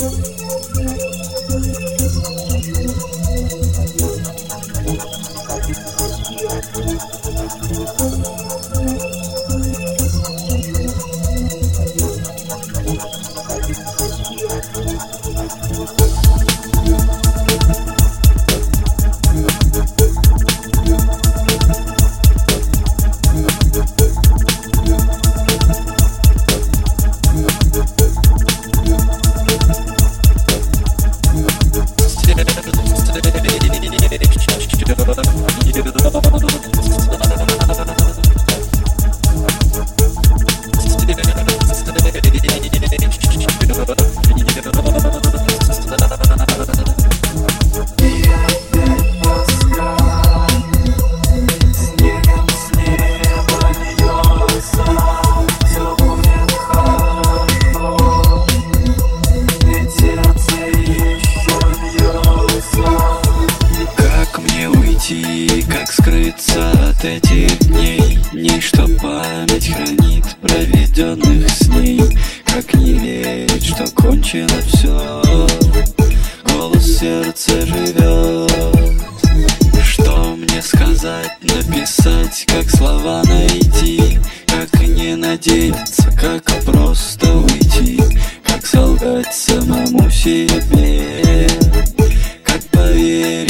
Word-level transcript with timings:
Thank 0.00 0.40
скрыться 66.30 66.70
от 66.88 67.04
этих 67.04 67.58
дней 67.68 68.18
Дней, 68.32 68.60
что 68.60 68.86
память 69.00 69.72
хранит 69.72 70.24
проведенных 70.40 71.48
с 71.48 71.68
ней. 71.68 72.02
Как 72.44 72.72
не 72.74 72.92
верить, 72.94 73.64
что 73.66 73.84
кончено 73.94 74.48
все 74.66 75.22
Голос 76.52 76.98
сердца 76.98 77.66
живет 77.66 78.50
Что 79.82 80.36
мне 80.36 80.62
сказать, 80.62 81.32
написать, 81.42 82.44
как 82.46 82.68
слова 82.70 83.22
найти? 83.24 84.18
Как 84.46 84.80
не 84.82 85.16
надеяться, 85.16 86.10
как 86.20 86.44
просто 86.64 87.32
уйти? 87.32 88.00
Как 88.44 88.66
солгать 88.66 89.34
самому 89.34 90.10
себе? 90.10 91.48
Как 92.44 92.62
поверить 92.70 93.49